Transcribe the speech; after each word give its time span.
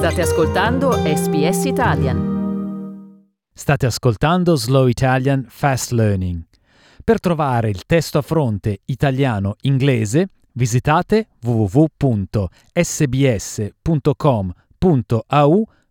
State 0.00 0.22
ascoltando 0.22 0.92
SBS 0.92 1.64
Italian. 1.66 2.18
State 3.52 3.84
ascoltando 3.84 4.56
Slow 4.56 4.86
Italian 4.86 5.44
Fast 5.46 5.90
Learning. 5.90 6.42
Per 7.04 7.20
trovare 7.20 7.68
il 7.68 7.84
testo 7.84 8.16
a 8.16 8.22
fronte 8.22 8.80
italiano-inglese 8.86 10.28
visitate 10.52 11.26
www.sbs.com.au 11.42 12.48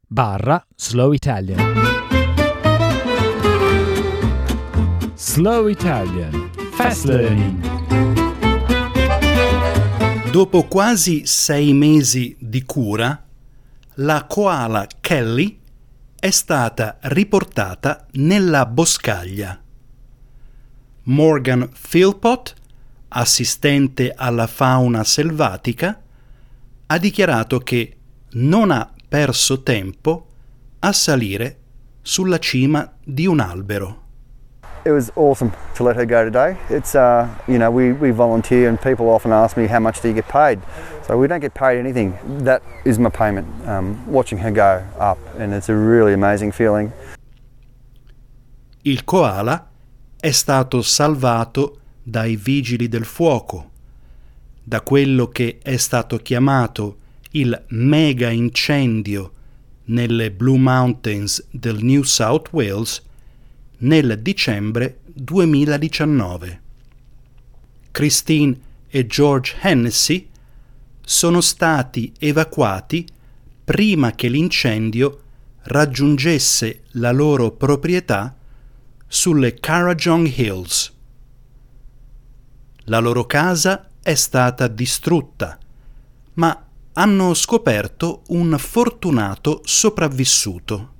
barra 0.07 0.65
Slow 0.75 1.11
Italian. 1.11 1.73
Slow 5.13 5.67
Italian 5.67 6.49
Fast 6.71 7.05
Learning. 7.05 7.61
Dopo 10.31 10.63
quasi 10.63 11.27
sei 11.27 11.73
mesi 11.73 12.35
di 12.39 12.63
cura, 12.63 13.28
la 14.01 14.25
koala 14.25 14.87
Kelly 15.01 15.59
è 16.17 16.29
stata 16.29 16.99
riportata 17.01 18.07
nella 18.13 18.65
boscaglia. 18.65 19.61
Morgan 21.03 21.69
Philpott, 21.89 22.53
assistente 23.09 24.13
alla 24.15 24.47
fauna 24.47 25.03
selvatica, 25.03 26.01
ha 26.85 26.97
dichiarato 26.97 27.59
che 27.59 27.97
non 28.31 28.71
ha 28.71 28.89
perso 29.07 29.63
tempo 29.63 30.27
a 30.79 30.93
salire 30.93 31.57
sulla 32.01 32.39
cima 32.39 32.89
di 33.03 33.25
un 33.25 33.41
albero. 33.41 34.07
It 34.85 34.91
was 34.91 35.11
awesome 35.15 35.51
to 35.75 35.83
let 35.83 35.97
her 35.97 36.05
go 36.05 36.23
today. 36.23 36.57
It's, 36.69 36.95
uh, 36.95 37.27
you 37.47 37.57
know, 37.57 37.69
we, 37.69 37.91
we 37.91 38.11
volunteer 38.11 38.69
and 38.69 38.79
people 38.79 39.09
often 39.09 39.31
ask 39.31 39.57
me 39.57 39.67
how 39.67 39.79
much 39.79 40.01
do 40.01 40.07
you 40.07 40.13
get 40.13 40.27
paid. 40.29 40.59
So 41.05 41.17
we 41.17 41.27
don't 41.27 41.41
get 41.41 41.53
paid 41.53 41.77
anything. 41.77 42.17
That 42.45 42.61
is 42.85 42.97
my 42.97 43.09
payment, 43.09 43.47
um, 43.67 43.97
watching 44.07 44.37
her 44.37 44.51
go 44.51 44.83
up 44.97 45.17
and 45.37 45.53
it's 45.53 45.67
a 45.67 45.75
really 45.75 46.13
amazing 46.13 46.51
feeling. 46.53 46.93
Il 48.83 49.03
koala 49.03 49.67
è 50.17 50.31
stato 50.31 50.81
salvato 50.81 51.79
dai 52.01 52.37
vigili 52.37 52.87
del 52.87 53.05
fuoco, 53.05 53.69
da 54.63 54.81
quello 54.81 55.27
che 55.27 55.59
è 55.61 55.75
stato 55.77 56.17
chiamato 56.17 56.97
il 57.31 57.65
mega 57.69 58.29
incendio 58.29 59.33
nelle 59.85 60.31
Blue 60.31 60.57
Mountains 60.57 61.45
del 61.51 61.83
New 61.83 62.03
South 62.03 62.47
Wales 62.51 63.01
nel 63.79 64.19
dicembre 64.21 64.99
2019. 65.05 66.61
Christine 67.91 68.59
e 68.87 69.05
George 69.05 69.55
Hennessy 69.61 70.27
sono 71.01 71.41
stati 71.41 72.13
evacuati 72.19 73.07
prima 73.63 74.11
che 74.11 74.27
l'incendio 74.27 75.21
raggiungesse 75.63 76.83
la 76.93 77.11
loro 77.11 77.51
proprietà 77.51 78.35
sulle 79.07 79.55
Carajong 79.55 80.27
Hills. 80.27 80.93
La 82.85 82.99
loro 82.99 83.25
casa 83.25 83.89
è 84.01 84.15
stata 84.15 84.67
distrutta, 84.67 85.57
ma 86.33 86.65
hanno 86.93 87.33
scoperto 87.33 88.23
un 88.27 88.55
fortunato 88.57 89.61
sopravvissuto. 89.63 90.97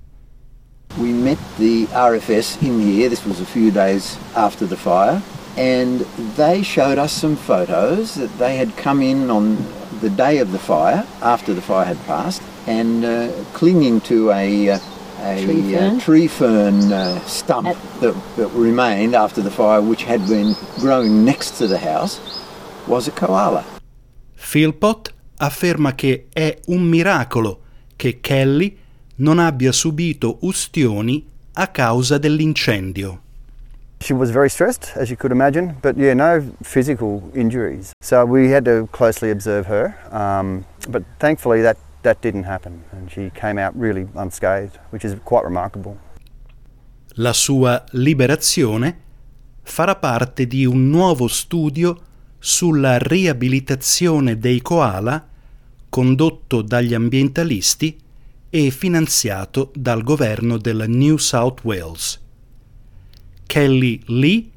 We 1.00 1.14
met 1.14 1.38
the 1.58 1.86
RFS 1.86 2.62
in 2.62 2.82
here, 2.82 3.08
this 3.08 3.26
was 3.26 3.40
a 3.40 3.46
few 3.46 3.72
days 3.72 4.18
after 4.36 4.66
the 4.66 4.76
fire, 4.76 5.22
and 5.56 6.02
they 6.36 6.62
showed 6.62 6.98
us 6.98 7.14
some 7.14 7.38
photos 7.38 8.16
that 8.16 8.38
they 8.38 8.58
had 8.58 8.76
come 8.76 9.02
in 9.02 9.30
on 9.30 9.56
the 10.02 10.10
day 10.10 10.40
of 10.40 10.52
the 10.52 10.60
fire, 10.60 11.08
after 11.22 11.54
the 11.54 11.62
fire 11.62 11.86
had 11.86 11.98
passed, 12.06 12.42
and 12.68 13.06
uh, 13.06 13.32
clinging 13.54 14.02
to 14.02 14.32
a, 14.32 14.72
uh, 14.72 14.80
a 15.22 15.42
Tree 15.42 15.76
uh, 15.76 15.80
fern. 15.80 16.00
tree 16.00 16.28
fern 16.28 16.92
uh, 16.92 17.18
stump 17.22 17.78
that, 18.02 18.14
that 18.36 18.50
remained 18.50 19.16
after 19.16 19.42
the 19.42 19.52
fire, 19.52 19.82
which 19.82 20.04
had 20.04 20.28
been 20.28 20.54
growing 20.80 21.24
next 21.24 21.58
to 21.60 21.68
the 21.68 21.78
house, 21.78 22.20
was 22.88 23.08
a 23.08 23.12
koala. 23.12 23.64
Philpott 24.36 25.14
afferma 25.38 25.96
che 25.96 26.28
è 26.34 26.60
un 26.68 26.84
miracolo 26.84 27.60
che 27.96 28.20
Kelly 28.20 28.78
non 29.20 29.40
abbia 29.40 29.72
subito 29.72 30.38
ustioni 30.42 31.26
a 31.54 31.68
causa 31.70 32.18
dell'incendio. 32.18 33.22
She 34.02 34.14
was 34.14 34.32
very 34.32 34.50
stressed, 34.50 34.94
as 34.96 35.10
you 35.10 35.18
could 35.18 35.32
imagine, 35.32 35.76
but 35.82 35.98
yeah, 35.98 36.14
no 36.14 36.42
physical 36.62 37.30
injuries. 37.34 37.92
So 38.02 38.24
we 38.24 38.54
had 38.54 38.64
to 38.64 38.88
closely 38.92 39.30
observe 39.30 39.68
her, 39.68 39.94
um, 40.12 40.64
but 40.88 41.04
thankfully 41.18 41.62
that, 41.62 41.78
that 42.04 42.22
didn't 42.22 42.46
happen 42.46 42.84
and 42.92 43.12
she 43.12 43.30
came 43.34 43.58
out 43.58 43.74
really 43.76 44.08
unscathed, 44.16 44.80
which 44.92 45.04
is 45.04 45.16
quite 45.26 45.44
remarkable. 45.44 45.98
La 47.16 47.34
sua 47.34 47.84
liberazione 47.92 48.98
farà 49.64 49.98
parte 49.98 50.48
di 50.48 50.66
un 50.66 50.88
nuovo 50.88 51.28
studio 51.28 51.98
sulla 52.40 52.98
riabilitazione 52.98 54.38
dei 54.38 54.62
koala 54.62 55.28
condotto 55.90 56.62
dagli 56.62 56.94
ambientalisti 56.94 58.08
e 58.50 58.72
finanziato 58.72 59.72
dal 59.76 60.04
governo 60.04 60.58
del 60.58 60.86
New 60.88 61.18
South 61.18 61.64
Wales. 61.64 62.20
Kelly 63.46 64.02
Lee, 64.06 64.50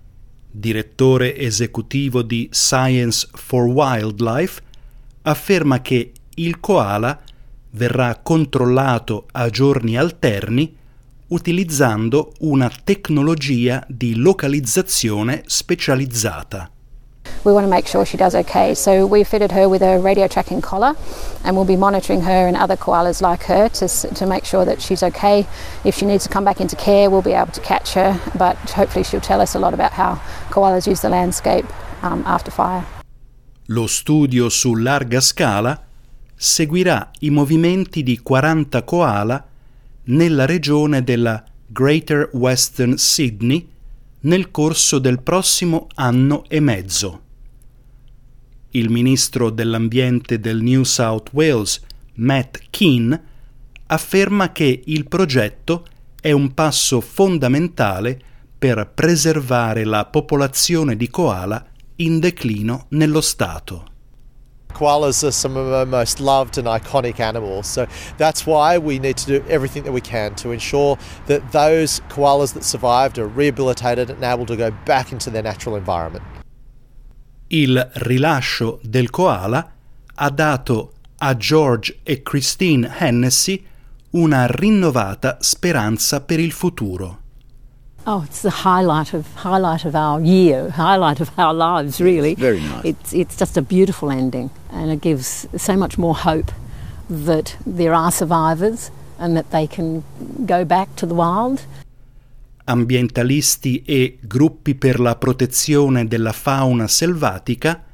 direttore 0.50 1.36
esecutivo 1.36 2.22
di 2.22 2.48
Science 2.50 3.28
for 3.32 3.64
Wildlife, 3.64 4.60
afferma 5.22 5.81
che 5.81 6.12
il 6.34 6.60
koala 6.60 7.20
verrà 7.70 8.19
controllato 8.22 9.26
a 9.32 9.48
giorni 9.48 9.97
alterni 9.97 10.76
utilizzando 11.28 12.32
una 12.41 12.70
tecnologia 12.84 13.84
di 13.88 14.14
localizzazione 14.16 15.42
specializzata. 15.47 16.70
We 17.44 17.53
want 17.53 17.64
to 17.64 17.70
make 17.70 17.88
sure 17.88 18.06
she 18.06 18.16
does 18.16 18.36
okay, 18.36 18.72
so 18.75 19.04
we 19.04 19.25
fitted 19.25 19.50
her 19.50 19.69
with 19.69 19.82
a 19.82 19.98
radio 19.98 20.28
tracking 20.28 20.60
collar 20.60 20.94
and 21.42 21.56
we'll 21.56 21.64
be 21.64 21.75
monitoring 21.75 22.20
her 22.20 22.47
and 22.47 22.56
other 22.56 22.76
koalas 22.76 23.20
like 23.20 23.42
her 23.44 23.69
to, 23.69 23.88
to 23.88 24.26
make 24.26 24.44
sure 24.44 24.64
that 24.64 24.80
she's 24.80 25.03
okay. 25.03 25.47
If 25.84 25.97
she 25.97 26.06
needs 26.06 26.22
to 26.22 26.31
come 26.31 26.44
back 26.44 26.60
into 26.60 26.76
care, 26.76 27.10
we'll 27.10 27.20
be 27.20 27.32
able 27.32 27.50
to 27.50 27.60
catch 27.60 27.94
her, 27.94 28.20
but 28.38 28.56
hopefully 28.70 29.02
she'll 29.02 29.20
tell 29.20 29.41
us 29.41 29.56
a 29.56 29.58
lot 29.58 29.75
about 29.75 29.92
how 29.92 30.20
koalas 30.50 30.86
use 30.86 31.00
the 31.00 31.08
landscape 31.08 31.66
um, 32.02 32.22
after 32.26 32.52
fire. 32.52 32.84
Lo 33.66 33.86
studio 33.88 34.48
su 34.48 34.76
larga 34.76 35.20
scala 35.20 35.82
seguirà 36.36 37.10
i 37.20 37.31
movimenti 37.31 38.04
di 38.04 38.20
40 38.20 38.82
koala 38.84 39.44
nella 40.04 40.47
regione 40.47 41.02
della 41.02 41.42
Greater 41.66 42.28
Western 42.34 42.97
Sydney 42.97 43.69
nel 44.20 44.50
corso 44.50 44.98
del 44.98 45.20
prossimo 45.22 45.88
anno 45.94 46.44
e 46.48 46.60
mezzo. 46.60 47.20
Il 48.74 48.88
ministro 48.88 49.50
dell'ambiente 49.50 50.40
del 50.40 50.62
New 50.62 50.82
South 50.84 51.28
Wales, 51.32 51.78
Matt 52.14 52.58
Keane, 52.70 53.22
afferma 53.88 54.50
che 54.50 54.82
il 54.86 55.06
progetto 55.08 55.84
è 56.18 56.32
un 56.32 56.54
passo 56.54 57.02
fondamentale 57.02 58.18
per 58.58 58.90
preservare 58.94 59.84
la 59.84 60.06
popolazione 60.06 60.96
di 60.96 61.10
koala 61.10 61.62
in 61.96 62.18
declino 62.18 62.86
nello 62.90 63.20
Stato. 63.20 63.88
Koalas 64.72 65.22
are 65.22 65.32
some 65.32 65.58
of 65.58 65.66
our 65.66 65.84
most 65.84 66.18
loved 66.18 66.56
and 66.56 66.66
iconic 66.66 67.20
animals, 67.20 67.66
so 67.66 67.86
that's 68.16 68.46
why 68.46 68.78
we 68.78 68.98
need 68.98 69.18
to 69.18 69.26
do 69.26 69.44
everything 69.48 69.84
that 69.84 69.92
we 69.92 70.00
can 70.00 70.34
to 70.36 70.50
ensure 70.50 70.96
that 71.26 71.42
those 71.52 72.00
koalas 72.08 72.54
that 72.54 72.64
survived 72.64 73.18
are 73.18 73.26
rehabilitated 73.26 74.08
and 74.08 74.24
able 74.24 74.46
to 74.46 74.56
go 74.56 74.70
back 74.86 75.12
into 75.12 75.28
their 75.28 75.42
natural 75.42 75.76
environment. 75.76 76.24
Il 77.54 77.90
rilascio 77.96 78.78
del 78.82 79.10
koala 79.10 79.70
ha 80.14 80.30
dato 80.30 80.92
a 81.18 81.36
George 81.36 81.98
e 82.02 82.22
Christine 82.22 82.90
Hennessy 82.98 83.62
una 84.12 84.46
rinnovata 84.46 85.37
speranza 85.40 86.22
per 86.22 86.40
il 86.40 86.50
futuro. 86.52 87.19
Oh, 88.04 88.22
it's 88.22 88.40
the 88.40 88.64
highlight 88.64 89.12
of 89.12 89.26
highlight 89.44 89.84
of 89.84 89.94
our 89.94 90.19
year, 90.19 90.70
highlight 90.70 91.20
of 91.20 91.31
our 91.37 91.52
lives, 91.52 92.00
really. 92.00 92.34
Very 92.37 92.60
nice. 92.60 92.84
It's 92.84 93.12
it's 93.12 93.37
just 93.37 93.58
a 93.58 93.62
beautiful 93.62 94.10
ending, 94.10 94.49
and 94.70 94.90
it 94.90 95.02
gives 95.02 95.46
so 95.54 95.76
much 95.76 95.99
more 95.99 96.14
hope 96.14 96.50
that 97.10 97.54
there 97.66 97.93
are 97.93 98.10
survivors 98.10 98.90
and 99.19 99.37
that 99.37 99.50
they 99.50 99.66
can 99.66 100.04
go 100.46 100.64
back 100.64 100.96
to 100.96 101.04
the 101.04 101.14
wild. 101.14 101.66
Ambientalisti 102.64 103.82
e 103.85 104.19
gruppi 104.20 104.75
per 104.75 105.00
la 105.00 105.17
protezione 105.17 106.06
della 106.06 106.32
fauna 106.32 106.87
selvatica 106.87 107.85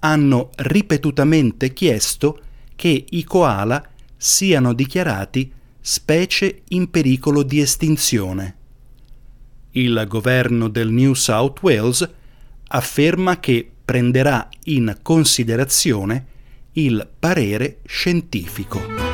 hanno 0.00 0.50
ripetutamente 0.56 1.72
chiesto 1.72 2.40
che 2.74 3.04
i 3.08 3.24
koala 3.24 3.82
siano 4.16 4.72
dichiarati 4.72 5.50
specie 5.80 6.62
in 6.68 6.90
pericolo 6.90 7.42
di 7.42 7.60
estinzione. 7.60 8.56
Il 9.72 10.04
governo 10.08 10.68
del 10.68 10.90
New 10.90 11.14
South 11.14 11.60
Wales 11.62 12.08
afferma 12.68 13.38
che 13.38 13.70
prenderà 13.84 14.48
in 14.64 14.98
considerazione 15.02 16.26
il 16.72 17.06
parere 17.18 17.78
scientifico. 17.84 19.13